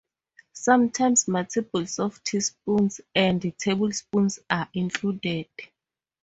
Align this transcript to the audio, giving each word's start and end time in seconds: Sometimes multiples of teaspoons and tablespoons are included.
Sometimes 0.53 1.27
multiples 1.27 1.99
of 1.99 2.23
teaspoons 2.23 3.01
and 3.13 3.55
tablespoons 3.59 4.39
are 4.49 4.67
included. 4.73 5.47